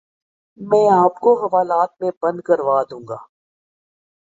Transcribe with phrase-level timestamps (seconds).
[0.59, 3.17] میں آپ کو حوالات میں بند کروا دوں گا